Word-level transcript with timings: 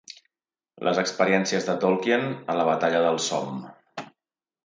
Les 0.87 1.01
experiències 1.01 1.67
de 1.67 1.75
Tolkien 1.83 2.25
a 2.53 2.57
la 2.61 2.65
Batalla 2.71 3.05
del 3.05 3.19
Somme. 3.29 4.05